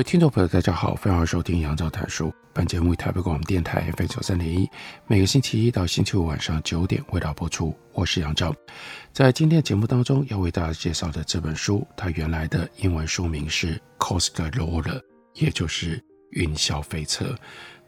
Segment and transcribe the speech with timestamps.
[0.00, 2.32] 位听众朋友，大家好，欢迎收听杨照谈书。
[2.54, 4.66] 本节目以台北广播电台 FM 九三点一，
[5.06, 7.76] 每个星期一到星期五晚上九点为大家播出。
[7.92, 8.50] 我是杨照，
[9.12, 14.82] 在今天节目当中要为大家介绍的这本书，它原来的英文书名是《Coast Roller》，
[15.34, 15.98] 也就是
[16.30, 17.26] 《云霄飞车》。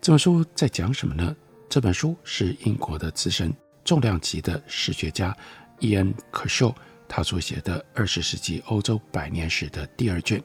[0.03, 1.35] 这本书在讲什么呢？
[1.71, 3.51] 这本书是英国的资深
[3.87, 5.35] 重量级的史学家
[5.79, 6.75] 伊恩·可秀
[7.09, 10.43] 他所写的二十世纪欧洲百年史的第二卷。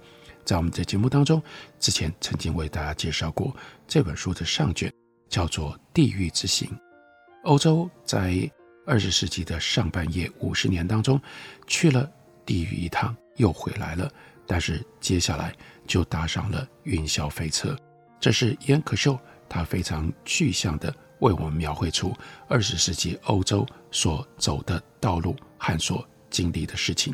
[0.47, 1.43] 在我们的节目当中，
[1.77, 3.53] 之前曾经为大家介绍过
[3.85, 4.89] 这本书的上卷，
[5.27, 6.69] 叫做《地狱之行》。
[7.43, 8.49] 欧洲在
[8.85, 11.21] 二十世纪的上半叶五十年当中，
[11.67, 12.09] 去了
[12.45, 14.09] 地狱一趟，又回来了，
[14.45, 15.53] 但是接下来
[15.85, 17.77] 就搭上了云霄飞车。
[18.17, 20.87] 这是伊恩·可秀他非常具象地
[21.19, 22.15] 为我们描绘出
[22.47, 27.13] 二十世纪欧洲所走的道路和所经历的事情。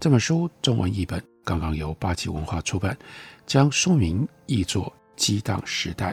[0.00, 1.31] 这本书中文译本。
[1.44, 2.96] 刚刚由八旗文化出版，
[3.46, 6.12] 将书名译作《激荡时代》。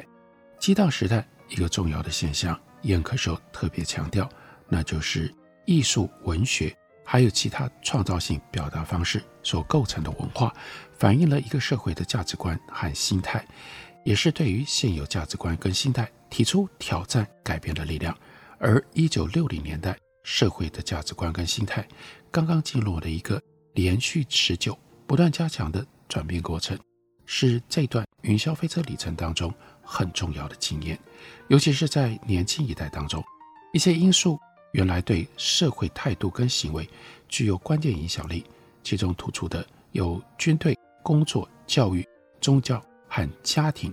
[0.59, 4.29] 激荡时代一个重要的现象，伊恩·可秀特别强调，
[4.67, 5.33] 那就是
[5.65, 10.53] 艺术、文学还有其他创造性表达方式所构成的文化，
[10.97, 13.45] 反映了一个社会的价值观和心态，
[14.03, 18.17] 也是对于现有价值观跟心态提出挑战、改变的力量。
[18.57, 21.87] 而一九六零年代，社会的价值观跟心态
[22.29, 23.41] 刚刚进入了一个
[23.73, 24.77] 连续持久。
[25.09, 26.77] 不断加强的转变过程，
[27.25, 30.99] 是这段云霄飞车里程当中很重要的经验，
[31.47, 33.23] 尤其是在年轻一代当中，
[33.73, 34.39] 一些因素
[34.73, 36.87] 原来对社会态度跟行为
[37.27, 38.45] 具有关键影响力，
[38.83, 42.07] 其中突出的有军队、工作、教育、
[42.39, 43.91] 宗教和家庭，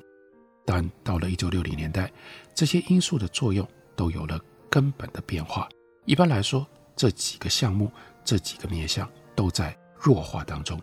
[0.67, 2.13] 但到了一九六零年代，
[2.55, 3.67] 这些因素的作用
[3.97, 4.39] 都有了
[4.69, 5.67] 根本的变化。
[6.05, 7.91] 一般来说，这几个项目、
[8.23, 10.79] 这几个面向都在弱化当中。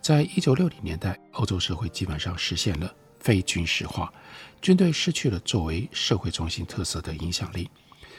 [0.00, 4.12] 在一九六零年代，欧洲社会基本上实现了非军事化，
[4.62, 7.70] 军队失去了作为社会中心特色的影响力，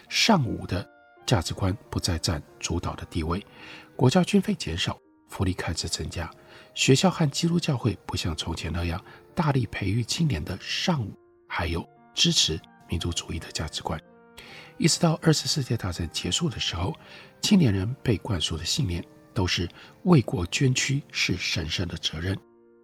[0.08, 0.88] 尚武的
[1.26, 3.44] 价值观不再占主导的地位，
[3.96, 4.98] 国家军费减少，
[5.30, 6.30] 福利开支增加，
[6.76, 9.04] 学校和基督教会不像从前那样
[9.34, 11.18] 大力培育青年的尚武，
[11.48, 14.00] 还有支持民族主义的价值观。
[14.78, 16.94] 一直到二次世界大战结束的时候，
[17.42, 19.04] 青年人被灌输的信念。
[19.40, 19.70] 都是
[20.04, 22.38] 为国捐躯是神圣的责任。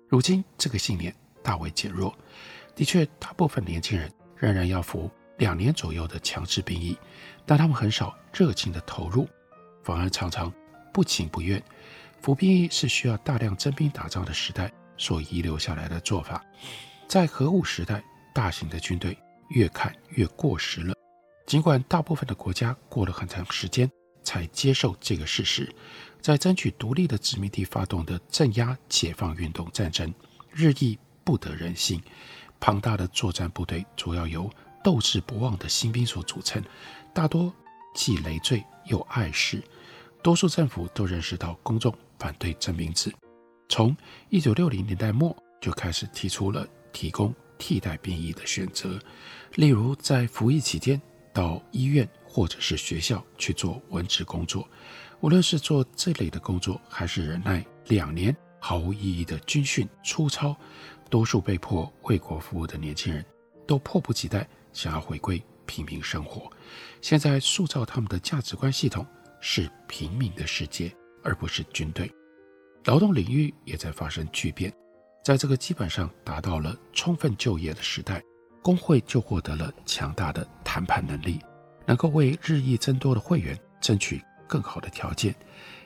[0.08, 2.18] 如今这个信念大为减弱，
[2.74, 6.98] 的确，大部分年轻人仍然要服两年左右的强制兵役，
[7.46, 9.28] 但他们很少热情的投入，
[9.84, 10.50] 反而常常
[10.94, 11.62] 不情不愿。
[12.22, 16.42] 服兵役是需要大量征兵打仗的时代所遗留下来的做法。
[17.06, 18.02] 在核武时代，
[18.34, 19.18] 大型的军队
[19.50, 20.96] 越看越过时了。
[21.46, 23.92] 尽管大部分的国家过了很长时间
[24.26, 25.74] 才接受这个事实。
[26.20, 30.12] 在争取独立的殖民地发动的镇压解放运动战争，
[30.52, 32.02] 日益不得人心。
[32.60, 34.50] 庞大的作战部队主要由
[34.84, 36.64] 斗志不忘的新兵所组成，
[37.14, 37.54] 大多
[37.94, 39.64] 既累赘又碍事。
[40.24, 43.14] 多数政府都认识到公众反对征兵制，
[43.70, 43.96] 从
[44.30, 49.00] 一九六零年代末就开始提出了提供替代兵役的选择，
[49.54, 51.00] 例如在服役期间
[51.32, 54.68] 到医院或者是学校去做文职工作。
[55.22, 60.54] 无论是做这类的工作，还是忍耐两年毫无意义的军训出操，
[61.10, 63.26] 多数被迫为国服务的年轻人，
[63.66, 66.52] 都迫不及待想要回归平民生活。
[67.02, 69.08] 现在塑造他们的价值观系统
[69.40, 70.94] 是平民的世界，
[71.24, 72.12] 而不是军队。
[72.84, 74.74] 劳动领域也在发生巨变，
[75.24, 78.22] 在这个基本上达到了充分就业的时代，
[78.62, 81.40] 工会就获得了强大的谈判能力，
[81.86, 84.24] 能够为日益增多的会员争取。
[84.48, 85.34] 更好的条件。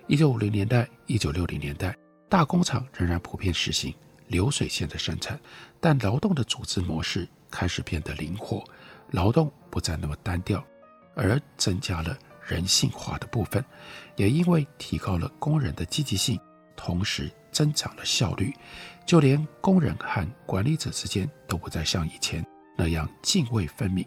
[0.07, 1.95] 一九五零年代、一九六零年代，
[2.27, 3.93] 大工厂仍然普遍实行
[4.27, 5.39] 流水线的生产，
[5.79, 8.61] 但劳动的组织模式开始变得灵活，
[9.11, 10.61] 劳动不再那么单调，
[11.15, 13.63] 而增加了人性化的部分。
[14.17, 16.37] 也因为提高了工人的积极性，
[16.75, 18.53] 同时增长了效率，
[19.05, 22.45] 就连工人和管理者之间都不再像以前
[22.77, 24.05] 那样泾渭分明。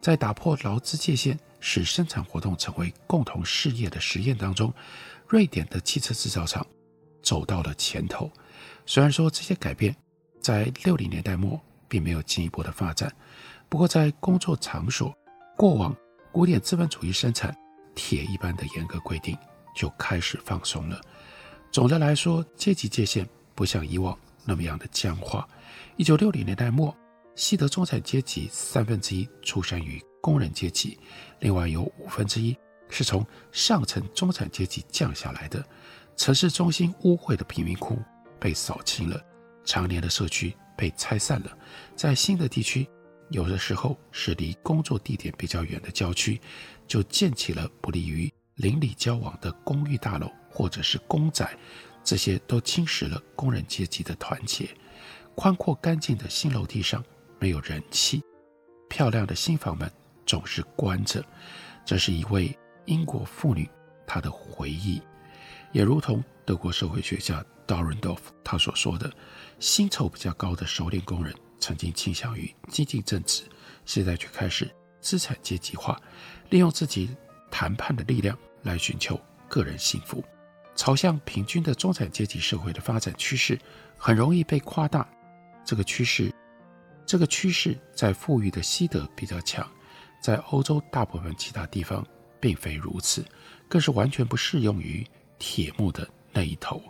[0.00, 4.72] 在打破劳资界限，使生产活动成为共同事业的实验当中，
[5.26, 6.66] 瑞典的汽车制造厂
[7.22, 8.30] 走到了前头。
[8.86, 9.94] 虽然说这些改变
[10.40, 13.12] 在六零年代末并没有进一步的发展，
[13.68, 15.14] 不过在工作场所，
[15.56, 15.94] 过往
[16.32, 17.54] 古典资本主义生产
[17.94, 19.36] 铁一般的严格规定
[19.74, 21.00] 就开始放松了。
[21.70, 25.46] 总的来说，阶级界限不像以往那么样的僵化。
[25.96, 26.96] 一九六零年代末，
[27.38, 30.98] 西德中产阶级三分之一出身于工人阶级，
[31.38, 32.54] 另外有五分之一
[32.90, 35.64] 是从上层中产阶级降下来的。
[36.16, 37.96] 城市中心污秽的贫民窟
[38.40, 39.24] 被扫清了，
[39.64, 41.56] 常年的社区被拆散了，
[41.94, 42.84] 在新的地区，
[43.30, 46.40] 有的时候是离工作地点比较远的郊区，
[46.88, 50.28] 就建起了不利于邻里交往的公寓大楼。
[50.50, 51.56] 或者是公宅，
[52.02, 54.68] 这些都侵蚀了工人阶级的团结。
[55.36, 57.04] 宽阔干净的新楼梯上
[57.38, 58.22] 没有人气，
[58.88, 59.90] 漂亮的新房门
[60.26, 61.24] 总是关着。
[61.84, 62.56] 这是一位
[62.86, 63.68] 英国妇女
[64.06, 65.00] 她的回忆，
[65.72, 69.10] 也如同德国社会学家 Dahrendorf 他所说的：
[69.58, 73.44] 薪酬比较高的熟练工人曾经倾向于激进政治，
[73.84, 74.70] 现在却开始
[75.00, 76.00] 资产阶级化，
[76.50, 77.14] 利用自己
[77.50, 80.24] 谈判的力量来寻求个人幸福。
[80.74, 83.58] 朝向平均的中产阶级社会的发展趋势，
[83.96, 85.08] 很容易被夸大。
[85.64, 86.32] 这个趋势，
[87.08, 89.66] 这个趋势在富裕的西德比较强，
[90.20, 92.06] 在欧洲大部分其他地方
[92.38, 93.24] 并非如此，
[93.66, 95.02] 更是完全不适用于
[95.38, 96.82] 铁幕的那一头。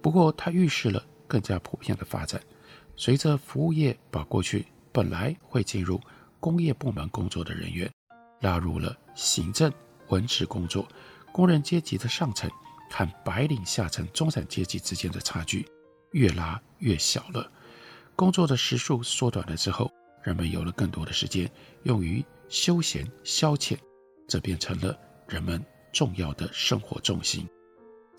[0.00, 2.42] 不过，它预示了更加普遍的发展。
[2.96, 6.00] 随着服务业把过去本来会进入
[6.40, 7.88] 工业部门工作的人员
[8.40, 9.72] 纳入了行政
[10.08, 10.88] 文职工作，
[11.30, 12.50] 工人阶级的上层。
[12.94, 15.66] 和白领下层中产阶级之间的差距
[16.10, 17.50] 越拉越小了。
[18.22, 19.90] 工作的时数缩短了之后，
[20.22, 21.50] 人们有了更多的时间
[21.82, 23.76] 用于休闲消遣，
[24.28, 24.96] 这变成了
[25.26, 25.60] 人们
[25.92, 27.48] 重要的生活重心。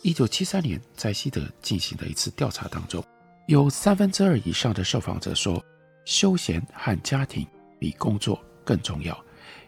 [0.01, 3.01] 一九七三年，在西德进行的一次调查当中，
[3.47, 5.63] 有三分之二以上的受访者说，
[6.03, 7.47] 休闲和家庭
[7.79, 9.17] 比工作更重要。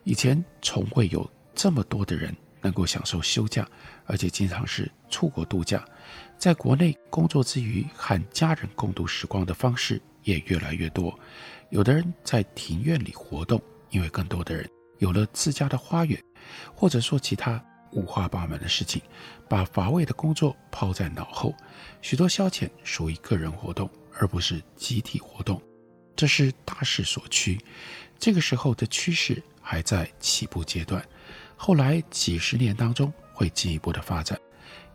[0.03, 2.35] 以前从未有这么多的人。
[2.61, 3.63] 能够享受休假，
[4.05, 5.87] 而且经常是出国度假，
[6.35, 11.17] 在国内工作之余和家人共度时光的方式也越来越多。
[11.69, 14.69] 有的人在庭院里活动，因为更多的人
[14.99, 16.21] 有了自家的花园，
[16.75, 17.63] 或者说其他
[17.93, 19.01] 五花八门的事情，
[19.47, 21.55] 把乏味的工作抛在脑后。
[22.01, 25.61] 许多消遣属于个人活动，而不是集体活动，
[26.15, 27.57] 这是大势所趋。
[28.19, 31.03] 这个时候的趋势还在起步阶段。
[31.55, 34.39] 后来几十年当中会进一步的发展，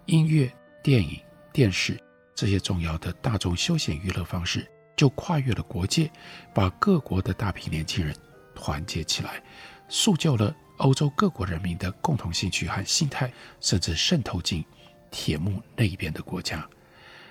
[0.06, 0.50] 音乐、
[0.82, 1.18] 电影、
[1.52, 1.98] 电视
[2.34, 4.66] 这些重要的大众休闲娱乐方式
[5.00, 6.10] 就跨越了国界，
[6.52, 8.14] 把各国的大批年轻人
[8.54, 9.42] 团结起来，
[9.88, 13.32] 塑就了欧洲各国人民的共同兴趣和心态，
[13.62, 14.62] 甚至渗透进
[15.10, 16.68] 铁幕那一边的国家。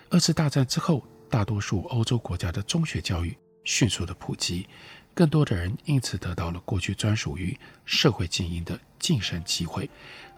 [0.09, 4.65] 二次大战之后，大多数欧洲国家的中学教育迅速的普及。
[5.13, 7.55] 更多的人因此得到了过去专属于
[7.85, 9.87] 社会精英的晋升机会。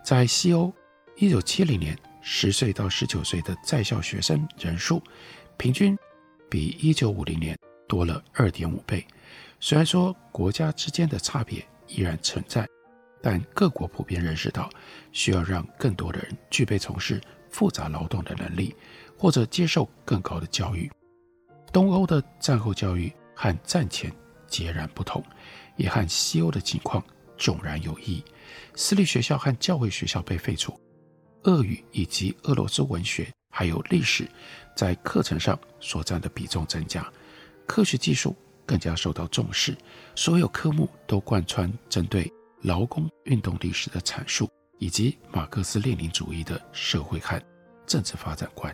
[0.04, 0.74] 在西欧，
[1.16, 5.02] 一九七零年，十岁到十九岁的在校学生人数
[5.56, 5.98] 平均
[6.52, 7.58] 比一九五零年
[7.88, 9.04] 多了二点五倍。
[9.62, 12.68] 虽然说国家之间的差别依然存在，
[13.22, 14.70] 但各国普遍认识到
[15.14, 18.76] 需要让更多的人具备从事复杂劳动的能力，
[19.18, 20.92] 或者接受更高的教育。
[21.72, 24.12] 东欧的战后教育和战前。
[24.48, 25.24] 截然不同，
[25.78, 27.02] 也和西欧的情况
[27.38, 28.22] 迥然有异。
[28.76, 30.78] 私立学校和教会学校被废除，
[31.44, 34.30] 俄语以及俄罗斯文学还有历史
[34.76, 37.06] 在课程上所占的比重增加，
[37.68, 38.36] 科学技术
[38.66, 39.76] 更加受到重视。
[40.16, 44.50] 所有科目都贯穿针对劳工运动历史的阐述，
[44.80, 47.42] 以及马克思列宁主义的社会和
[47.86, 48.74] 政治发展观。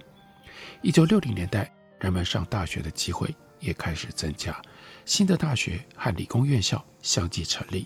[0.82, 4.60] 一九六零年代，人们上大学的机会也开始增加。
[5.06, 7.86] 新的大学和理工院校相继成立。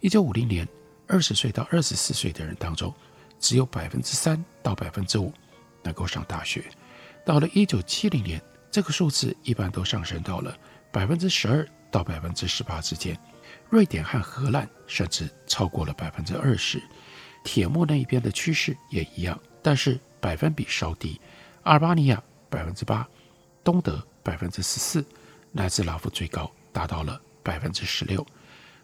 [0.00, 0.66] 一九五零年，
[1.06, 2.92] 二十岁到二十四岁的人当中，
[3.38, 5.32] 只有百分之三到百分之五
[5.82, 6.64] 能够上大学。
[7.26, 8.40] 到了一九七零年，
[8.70, 10.56] 这个数字一般都上升到了
[10.92, 13.18] 百分之十二到百分之十八之间。
[13.68, 16.80] 瑞典和荷兰甚至超过了百分之二十。
[17.42, 21.20] 铁幕那一边的趋势也一样，但是百分比稍低。
[21.64, 23.04] 阿尔巴尼亚百分之八，
[23.64, 25.04] 东德百分之十四。
[25.50, 28.24] 南斯拉夫最高达到了百分之十六，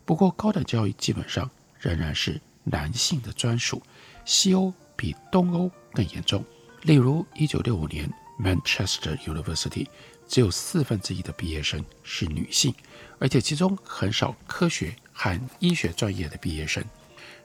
[0.05, 3.81] 不过高等教育基本上仍然是男性的专属。
[4.25, 6.45] 西欧比东欧更严重，
[6.83, 9.87] 例如一九六五年 Manchester University
[10.27, 12.75] 只有四分之一的毕业生是女性，
[13.19, 16.83] 而且其中很少科学和医学专业的毕业生。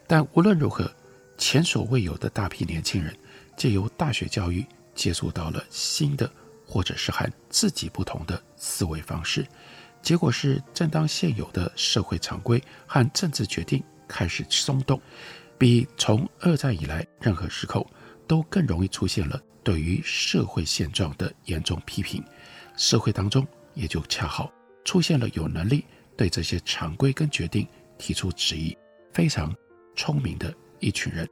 [0.06, 0.90] 但无论如何，
[1.36, 3.16] 前所未有的大批年轻人
[3.56, 4.64] 借由大学教育
[4.94, 6.28] 接触到了新的
[6.66, 9.46] 或者是和自己不同的思维方式，
[10.02, 15.00] 结果是，正当现有的社会常规和政治决定开始松动，
[15.56, 17.86] 比从二战以来任何时候
[18.26, 22.24] 都更容易出现了对于社会现状的严重批评，
[22.74, 24.50] 社会当中也就恰好
[24.82, 25.84] 出现了有能力
[26.16, 28.74] 对这些常规跟决定提出质疑、
[29.12, 29.54] 非常
[29.94, 31.28] 聪明的一群人。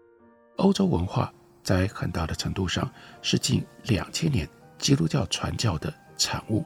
[0.57, 6.63] 欧洲文化在很大的程度上是近两千年基督教传教的产物，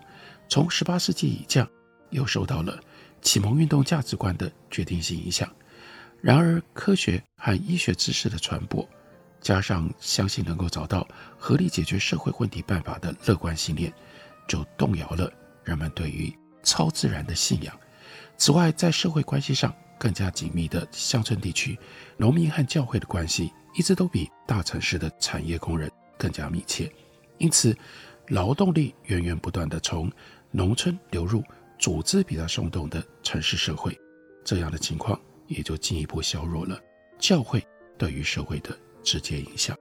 [0.48, 1.64] 从十八世纪以降，
[2.10, 2.82] 又受到了
[3.22, 5.48] 启蒙运动价值观的决定性影响。
[6.20, 8.84] 然而，科学和医学知识的传播，
[9.40, 11.06] 加上相信能够找到
[11.38, 13.92] 合理解决社会问题办法的乐观信念，
[14.46, 15.32] 就动摇了
[15.64, 16.32] 人们对于
[16.62, 17.78] 超自然的信仰。
[18.36, 21.78] 此外，在社会关系上更加紧密的乡村地区，
[22.16, 26.90] 农民和教会的关系一直都比大城市的产业工人更加密切。
[27.38, 27.76] 因此，
[28.28, 30.10] 劳动力源源不断地从
[30.50, 31.42] 农村流入
[31.78, 33.98] 组织比较松动的城市社会，
[34.44, 36.78] 这样的情况也就进一步削弱了
[37.18, 37.66] 教会
[37.96, 39.76] 对于社会的直接影响。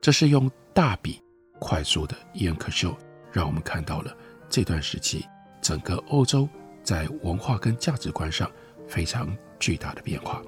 [0.00, 1.20] 这是用大笔
[1.58, 2.96] 快速的伊恩·可修，
[3.32, 4.16] 让我们看到了
[4.48, 5.24] 这段时期
[5.62, 6.48] 整个欧洲
[6.82, 8.50] 在文化跟价值观上
[8.86, 10.42] 非常巨大的变化。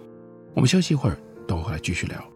[0.54, 2.35] 我们休息一会儿，等会儿来继续聊。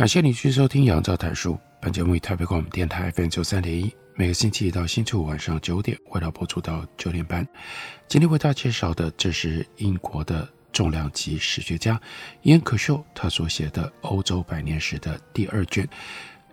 [0.00, 7.46] 感谢你继续收听《杨照谈书》，本节目以台北广播电台 FM 九三点一，每个星期一到星期五晚上九点，为大家播出到九点半。
[8.08, 12.00] 今天为大家介绍的，这是英国的重量级史学家
[12.40, 15.86] 伊恩·可修他所写的《欧洲百年史》的第二卷，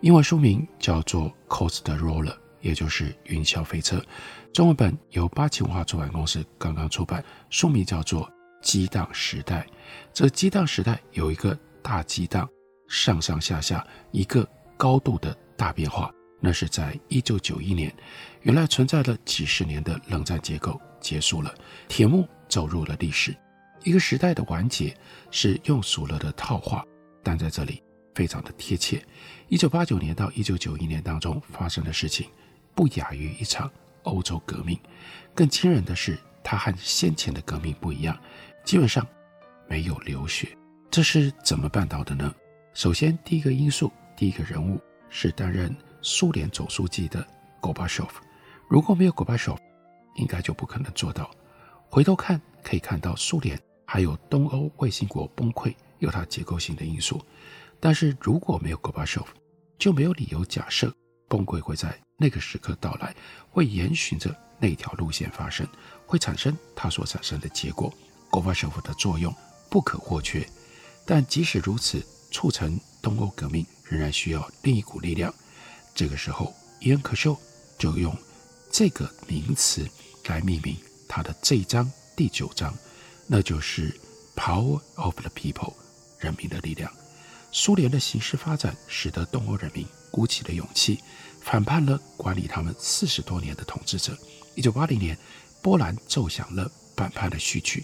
[0.01, 2.25] 英文书名叫做《Coast Roller》，
[2.59, 3.95] 也就是《云霄飞车》。
[4.51, 8.25] 中文本由八旗文化出版公司刚刚出版，书名叫做
[8.61, 9.61] 《激荡时代》。
[10.13, 12.45] 这激荡时代有一个大激荡。
[12.87, 17.93] 上上下下一个高度的大变化，那是在一九九一年，
[18.41, 21.53] 原来存在了几十年的冷战结构结束了，
[21.87, 23.35] 铁幕走入了历史，
[23.83, 24.95] 一个时代的完结
[25.31, 26.85] 是用俗了的套话，
[27.23, 27.81] 但在这里
[28.15, 29.03] 非常的贴切。
[29.47, 32.29] 一九八九年到一九九一年当中发生的事情，
[32.73, 33.71] 不亚于一场
[34.03, 34.79] 欧洲革命，
[35.33, 38.17] 更惊人的是，它和先前的革命不一样，
[38.63, 39.05] 基本上
[39.67, 40.55] 没有流血，
[40.89, 42.33] 这是怎么办到的呢？
[42.77, 44.79] 首先，第一个因素，第一个人物
[45.09, 47.25] 是担任苏联总书记的
[47.59, 48.21] 戈巴乔夫。
[48.69, 49.61] 如果没有戈巴乔夫，
[50.13, 51.27] 应该就不可能做到。
[51.89, 57.19] 回头看，可以看到苏联还有东欧卫星国崩溃有它结构性的因素。
[57.79, 59.33] 但是如果没有戈巴乔夫，
[59.79, 60.93] 就没有理由假设
[61.27, 63.11] 崩溃会在那个时刻到来，
[63.49, 64.29] 会沿循着
[64.59, 65.67] 那条路线发生，
[66.05, 67.91] 会产生它所产生的结果。
[68.29, 69.33] 戈巴乔夫的作用
[69.67, 70.47] 不可或缺。
[71.07, 72.05] 但即使如此，
[72.37, 75.33] 促成东欧革命仍然需要另一股力量。
[75.95, 77.35] 这个时候，伊恩·可修
[77.79, 78.15] 就用
[78.71, 79.89] 这个名词
[80.25, 80.77] 来命名
[81.07, 82.71] 他的这一章第九章，
[83.25, 83.99] 那就是
[84.35, 85.73] “Power of the People”，
[86.19, 86.93] 人民的力量。
[87.51, 90.99] 苏联的形势发展使得东欧人民鼓起了勇气，
[91.41, 94.15] 反叛了管理他们四十多年的统治者。
[94.53, 95.17] 一九八零年，
[95.63, 97.83] 波兰奏响了反叛的序曲，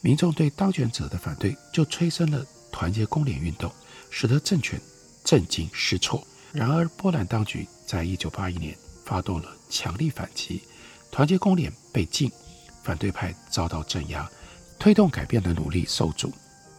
[0.00, 2.42] 民众对当权者的反对就催生了
[2.72, 3.70] 团结工联运动，
[4.10, 4.78] 使得政权
[5.24, 6.26] 震惊失措。
[6.52, 10.62] 然而，波兰当局在一九八一年发动了强力反击，
[11.10, 12.30] 团结公联被禁，
[12.82, 14.28] 反对派遭到镇压，
[14.78, 16.32] 推动改变的努力受阻。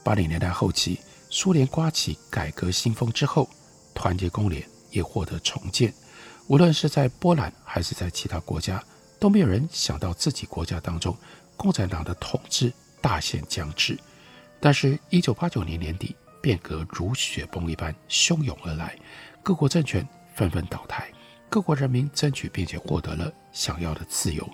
[0.04, 3.50] 八零年代后期，苏联刮起改革新风之后，
[3.94, 5.94] 团结公联也获得重建。
[6.48, 8.84] 无论是在波兰还是在其他国家，
[9.20, 11.16] 都没有人想到自己国家当中
[11.56, 13.98] 共产党的统治大限将至。
[14.60, 18.98] 但是，一九八九年年底，变革如雪崩一般汹涌而来。
[19.44, 21.12] 各国政权纷纷倒台，
[21.50, 24.50] 各国人民争取并且获得了想要的自由。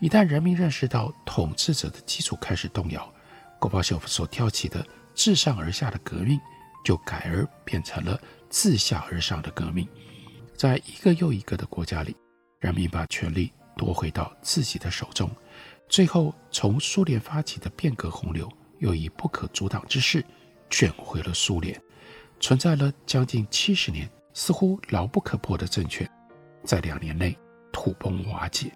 [0.00, 3.12] 一旦人民认识到统治者的基础开始动摇，
[3.58, 6.40] 戈巴乔夫所挑起的自上而下的革命，
[6.84, 8.18] 就改而变成了
[8.48, 9.86] 自下而上的革命。
[10.56, 12.16] 在一个又一个的国家里，
[12.60, 15.30] 人民把权力夺回到自己的手中。
[15.88, 20.24] 最后，从苏联发起的变革洪流，又以不可阻挡之势
[20.70, 21.78] 卷回了苏联。
[22.38, 24.08] 存在了将近七十年。
[24.32, 26.08] 似乎牢不可破的政权，
[26.64, 27.36] 在两年内
[27.72, 28.72] 土崩瓦解。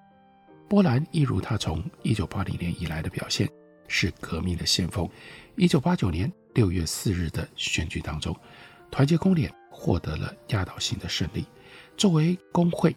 [0.68, 3.48] 波兰一如他从一九八零年以来的表现，
[3.86, 5.08] 是革命的先锋。
[5.54, 8.36] 一九八九年六月四日的选举当中，
[8.90, 11.46] 团结公联获得了压倒性的胜利。
[11.96, 12.94] 作为工会，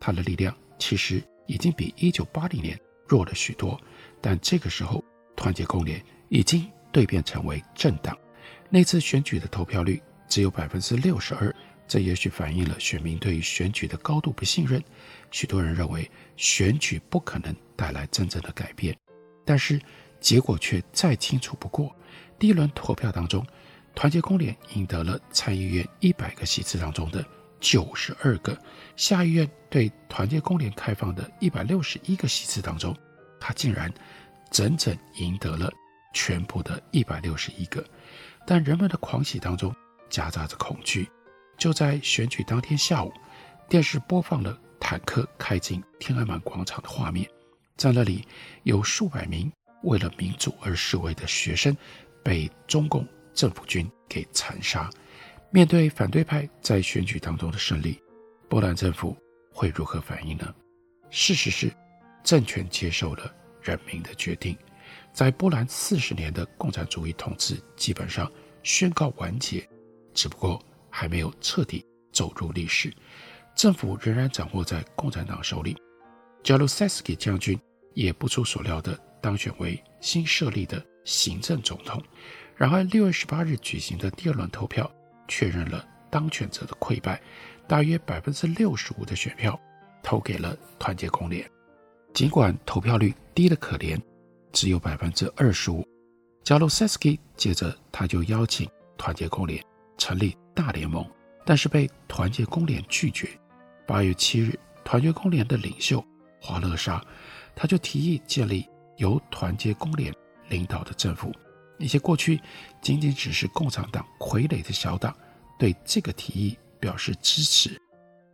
[0.00, 3.80] 他的力量其实已经比一九八零年弱了许多。
[4.20, 5.02] 但这个时候，
[5.36, 8.18] 团结公联已经蜕变成为政党。
[8.70, 11.54] 那次选举的投票率只有百分之六十二。
[11.88, 14.80] 这也许反映了选民对于选举的高度不信任。
[15.32, 18.96] 许多人认为选举不可能带来真正的改变，
[19.44, 19.80] 但是
[20.20, 21.92] 结果却再清楚不过。
[22.38, 23.44] 第一轮投票当中，
[23.92, 27.26] 团结公联赢得了参议院一百个席次当中的
[27.58, 28.56] 九十二个，
[28.94, 32.96] 下议院对团结公联开放的一百六十一个席次当中，
[33.40, 33.92] 他竟然
[34.48, 35.68] 整整赢得了
[36.12, 37.84] 全部的一百六十一个。
[38.46, 39.74] 但人们的狂喜当中
[40.08, 41.08] 夹杂着恐惧。
[41.58, 43.12] 就在选举当天下午，
[43.68, 47.28] 电视播放了坦克开进天安门广场的画面，
[47.76, 48.26] 在那里
[48.62, 51.76] 有数百名为了民主而示威的学生
[52.24, 54.88] 被中共政府军给残杀。
[55.50, 58.00] 面对反对派在选举当中的胜利，
[58.48, 59.14] 波兰政府
[59.52, 60.54] 会如何反应呢？
[61.10, 61.70] 事实是，
[62.24, 64.56] 政权接受了人民的决定，
[65.12, 68.30] 在波兰四十年的共产主义统治基本上
[68.62, 69.68] 宣告完结，
[70.14, 70.62] 只不过。
[70.92, 72.92] 还没有彻底走入历史，
[73.54, 75.76] 政府仍然掌握在共产党手里。
[76.42, 77.56] 加鲁塞斯基将军
[77.94, 82.02] 也不出所料地当选为新设立的行政总统。
[82.56, 84.90] 然而，六月十八日举行的第二轮投票
[85.28, 87.22] 确认了当权者的溃败，
[87.68, 89.56] 大约百分之六十五的选票
[90.02, 91.48] 投给了团结公联。
[92.12, 93.96] 尽管投票率低得可怜，
[94.52, 95.86] 只有百分之二十五。
[96.42, 99.62] 加鲁塞斯基接着他就邀请团结工联
[99.98, 101.04] 成立大联盟，
[101.44, 103.28] 但是被团结工联拒绝。
[103.86, 106.04] 八月七日，团结工联的领袖
[106.40, 107.04] 华勒沙，
[107.54, 110.12] 他就提议建立由团结工联
[110.48, 111.32] 领导的政府。
[111.78, 112.40] 一些过去
[112.82, 115.14] 仅仅只是共产党傀儡的小党，
[115.58, 117.80] 对这个提议表示支持。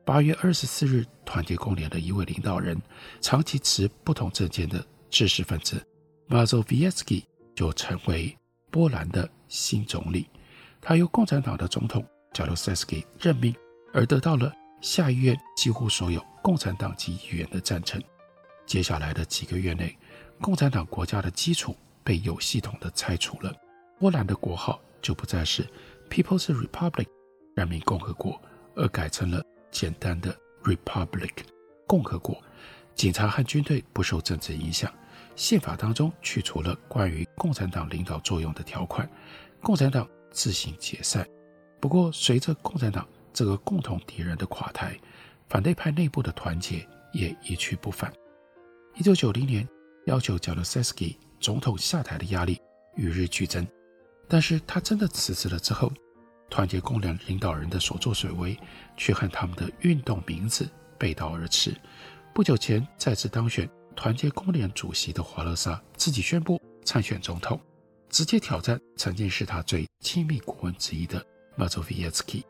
[0.05, 2.81] 八月二十四日，团结工联的一位领导人，
[3.20, 5.85] 长期持不同政见的知识分子
[6.29, 8.37] 马佐维耶斯基，就成为
[8.69, 10.29] 波兰的新总理。
[10.81, 13.55] 他由共产党的总统加鲁塞斯基任命，
[13.93, 18.03] 而得到了下议院几乎所有共产党籍议员的赞成。
[18.67, 19.97] 接下来的几个月内，
[20.41, 23.55] 共产党国家的基础被有系统地拆除了。
[24.01, 25.65] 波兰的国号就不再是
[26.11, 27.07] People's Republic
[27.55, 28.41] 人民共和国，
[28.75, 31.31] 而改成了简单的 Republic
[31.87, 32.43] 共和国。
[32.97, 34.93] 警察和军队不受政治影响。
[35.37, 39.09] 宪法当中去除了关于共产党领导作用的条款。
[39.62, 40.09] 共产党。
[40.33, 41.27] 自行解散。
[41.81, 44.94] 不过，随着共产党这个共同敌人的垮台，
[45.49, 48.12] 反对派内部的团结也一去不返。
[48.96, 49.66] 一九九零年，
[50.05, 52.61] 要求加鲁塞斯基总统下台的压力
[52.96, 53.66] 与日俱增。
[54.29, 55.90] 但是他真的辞职了之后，
[56.51, 58.59] 团结公联领导人的所作所为
[58.94, 60.68] 却和他们的运动名字
[60.99, 61.75] 背道而驰。
[62.35, 63.66] 不久前再次当选
[63.97, 67.59] 团结工联主席的华勒沙自己宣布参选总统。
[68.09, 71.25] 直接挑战曾经是他最亲密顾问之一的
[71.57, 72.45] 马佐维耶斯基。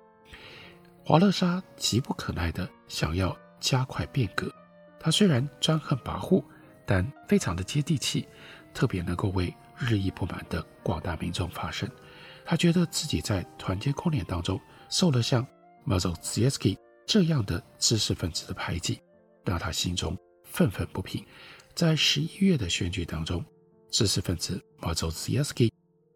[1.03, 4.53] 华勒沙急不可耐地想要加快变革。
[5.01, 6.45] 他虽然专横跋扈，
[6.85, 8.29] 但非常的接地气，
[8.75, 11.89] 特别能够为日益不满的广大民众发声。
[12.45, 15.45] 他觉得自己在团结公联当中受了像
[15.85, 19.01] 马佐维耶斯基这样的知识分子的排挤，
[19.45, 20.17] 让他心中
[20.57, 21.23] 愤愤不平。
[21.75, 23.45] 在十一月的选举当中，
[23.90, 25.71] 知识分子马佐斯耶斯基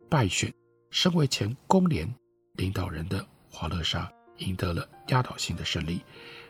[0.09, 0.51] 败选，
[0.91, 2.11] 身为前工联
[2.55, 6.01] 领导人的华勒沙赢得了压倒性的胜利。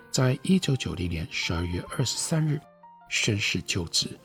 [0.09, 2.61] 在一九九零年十二月二十三日
[3.11, 4.17] 宣誓就职，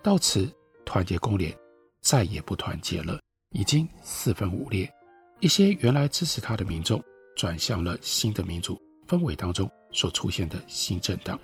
[0.00, 0.48] 到此
[0.84, 1.52] 团结工联
[2.00, 4.88] 再也不团结了，已经四分五裂。
[5.40, 7.02] 一些原来支持他的民众
[7.36, 11.36] 转向了新的民主氛围当中所出现的新政党。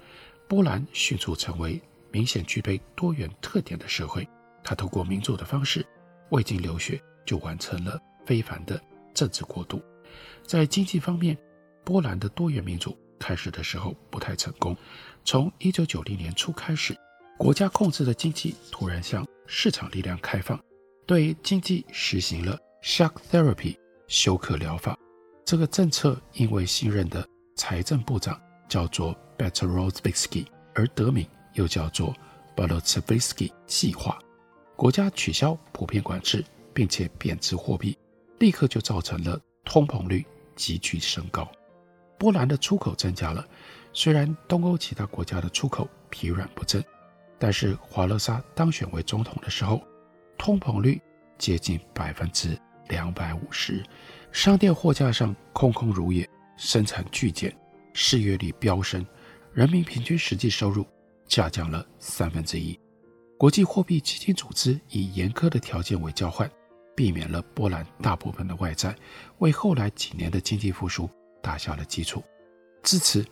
[0.49, 1.81] 波兰迅速成为
[2.11, 4.29] 明显具备多元特点的社会。
[4.63, 5.87] 他透过民主的方式，
[6.31, 8.81] 未经流血就完成了非凡的
[9.13, 9.83] 政治过渡。
[10.47, 11.37] 在经济方面，
[11.85, 14.77] 波兰的多元民主开始的时候不太成功。
[15.25, 16.97] 从一九九零年初开始，
[17.39, 20.59] 国家控制的经济突然向市场力量开放，
[21.07, 23.77] 对经济实行了 shock therapy。
[24.07, 24.97] 休克疗法
[25.47, 27.27] 这个政策，因为新任的
[27.57, 32.15] 财政部长叫做 Berezovsky 而得名，又叫做
[32.57, 34.19] Berezovsky 计划。
[34.77, 37.97] 国家取消普遍管制，并且贬值货币，
[38.39, 40.25] 立刻就造成了通膨率
[40.57, 41.51] 急剧升高。
[42.19, 43.47] 波兰的出口增加了，
[43.93, 46.85] 虽然东欧其他国家的出口疲软不振，
[47.39, 49.83] 但是华勒沙当选为总统的时候，
[50.37, 51.01] 通膨率
[51.39, 52.59] 接近百分之。
[52.89, 53.83] 两百五十，
[54.31, 57.51] 商店货架上空空如也，生产巨减，
[57.95, 59.07] 失业率飙升，
[59.55, 60.87] 人民平均实际收入
[61.27, 62.79] 下降了三分之一。
[63.39, 66.51] 国际货币基金组织以严苛的条件为交换，
[66.95, 68.95] 避免了波兰大部分的外债，
[69.39, 71.09] 为后来几年的经济复苏
[71.43, 72.23] 打下了基础。
[72.83, 73.25] 至此，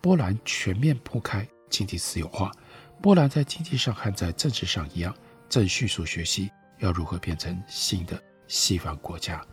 [0.00, 2.52] 波兰全面铺开经济私有化。
[3.00, 5.14] 波兰在经济上和在政治上一样，
[5.48, 8.22] 正迅速学习要如何变成新的。
[8.46, 9.44] 西方国家，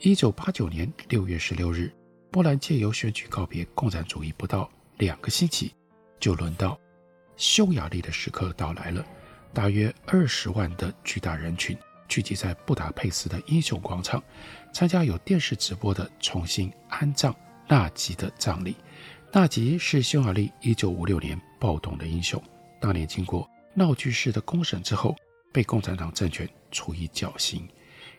[0.00, 1.90] 一九八九年六月十六日，
[2.36, 5.72] 波兰借由选举告别共产主义，不到两个星期，
[6.20, 6.78] 就轮到
[7.38, 9.02] 匈牙利的时刻到来了。
[9.54, 11.74] 大约二十万的巨大人群
[12.08, 14.22] 聚集在布达佩斯的英雄广场，
[14.70, 17.34] 参加有电视直播的重新安葬
[17.66, 18.76] 纳吉的葬礼。
[19.32, 22.38] 纳吉是匈牙利一九五六年暴动的英雄，
[22.78, 25.16] 当年经过闹剧式的公审之后，
[25.54, 27.66] 被共产党政权处以绞刑。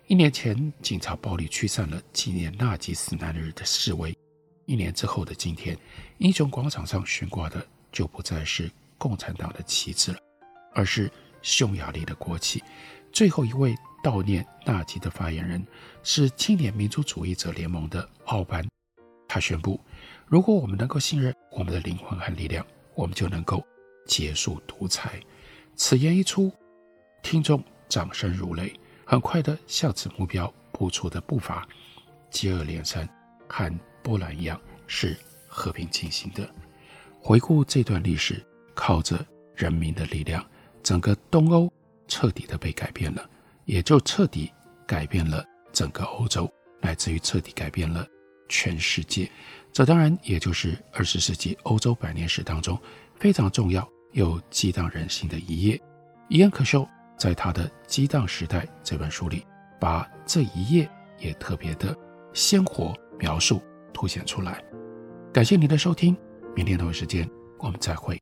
[0.07, 4.17] 一年前，警察暴力驱散了纪念纳吉斯难日的示威。
[4.65, 5.77] 一年之后的今天，
[6.19, 10.19] 英雄广场上悬挂的就不再是共产党的旗帜了，
[10.73, 12.63] 而是匈牙利的国旗。
[13.11, 15.61] 最后一位悼念纳吉的发言人
[16.03, 18.65] 是青年民主主义者联盟的奥班。
[19.27, 19.77] 他宣布
[20.25, 22.65] ：“如果我们能够信任我们的灵魂和力量，
[22.95, 23.61] 我们就能够
[24.05, 25.19] 结束独裁。”
[25.75, 26.49] 此言一出，
[27.21, 28.73] 听众掌声如雷。
[29.09, 31.65] 很快的向此目标步出的步伐，
[32.29, 33.07] 接二连三，
[33.47, 35.15] 和波兰一样是
[35.47, 36.45] 和平进行的。
[37.21, 40.45] 回顾这段历史，靠着人民的力量，
[40.83, 41.71] 整个东欧
[42.05, 43.29] 彻底的被改变了，
[43.63, 44.51] 也就彻底
[44.85, 45.41] 改变了
[45.71, 48.05] 整个欧洲，乃至于彻底改变了
[48.49, 49.31] 全世界。
[49.71, 52.77] 这当然也就是二十世纪欧洲百年史当中
[53.15, 55.81] 非常重要又激荡人心的一页。
[56.27, 56.85] 伊恩·可修。
[57.17, 59.45] 在他的《激荡时代》这本书里，
[59.79, 61.95] 把这一页也特别的
[62.31, 64.63] 鲜活描述、凸显出来。
[65.33, 66.15] 感谢您的收听，
[66.55, 67.27] 明天同一时间
[67.57, 68.21] 我们再会。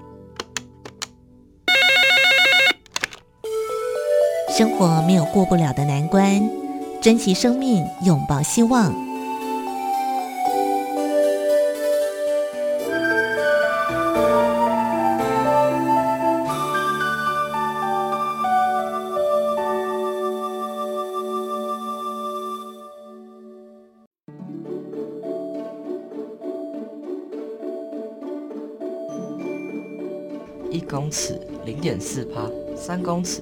[4.51, 6.41] 生活没有过不了的难关，
[7.01, 8.93] 珍惜生命，拥抱希望。
[30.69, 33.41] 一公尺零点四帕，三公尺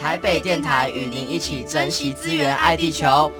[0.00, 3.30] 台北电台与您一起珍惜资源，爱地球。